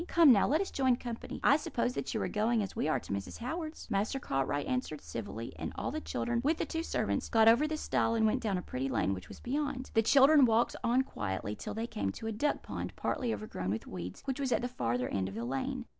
'Come, 0.07 0.31
now, 0.31 0.47
let 0.47 0.61
us 0.61 0.71
join 0.71 0.95
company. 0.95 1.39
I 1.43 1.57
suppose 1.57 1.93
that 1.93 2.11
you 2.11 2.19
are 2.23 2.27
going, 2.27 2.63
as 2.63 2.75
we 2.75 2.87
are, 2.87 2.99
to 2.99 3.13
Mrs. 3.13 3.37
Howard's.' 3.37 3.87
"Master 3.91 4.17
Cartwright 4.19 4.65
answered 4.65 4.99
civilly, 4.99 5.53
and 5.57 5.71
all 5.75 5.91
the 5.91 6.01
children, 6.01 6.41
with 6.43 6.57
the 6.57 6.65
two 6.65 6.81
servants, 6.81 7.29
got 7.29 7.47
over 7.47 7.67
the 7.67 7.77
stile 7.77 8.15
and 8.15 8.25
went 8.25 8.41
down 8.41 8.57
a 8.57 8.63
pretty 8.63 8.89
lane 8.89 9.13
which 9.13 9.27
was 9.29 9.39
beyond. 9.39 9.91
"The 9.93 10.01
children 10.01 10.45
walked 10.45 10.75
on 10.83 11.03
quietly 11.03 11.55
till 11.55 11.75
they 11.75 11.85
came 11.85 12.11
to 12.13 12.25
a 12.25 12.31
duck 12.31 12.63
pond, 12.63 12.93
partly 12.95 13.31
overgrown 13.31 13.69
with 13.69 13.85
weeds, 13.85 14.23
which 14.25 14.39
was 14.39 14.51
at 14.51 14.63
the 14.63 14.67
farther 14.67 15.07
end 15.07 15.29
of 15.29 15.35
the 15.35 15.45
lane. 15.45 15.85